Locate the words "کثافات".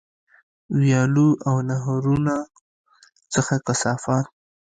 3.67-4.25